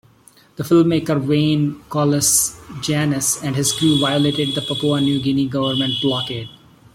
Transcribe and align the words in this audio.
The 0.55 0.63
filmmaker 0.63 1.23
Wayne 1.23 1.79
Coles-Janess 1.89 3.43
and 3.43 3.55
his 3.55 3.71
crew 3.71 3.99
violated 3.99 4.55
the 4.55 4.61
Papua 4.63 4.99
New 4.99 5.21
Guinea 5.21 5.47
government 5.47 5.93
blockade. 6.01 6.49